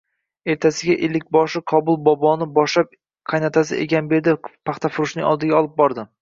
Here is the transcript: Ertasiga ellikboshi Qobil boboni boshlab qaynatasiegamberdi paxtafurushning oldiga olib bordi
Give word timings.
Ertasiga 0.51 0.93
ellikboshi 1.07 1.61
Qobil 1.71 1.99
boboni 2.07 2.47
boshlab 2.55 2.97
qaynatasiegamberdi 3.35 4.35
paxtafurushning 4.71 5.29
oldiga 5.35 5.61
olib 5.61 5.79
bordi 5.85 6.09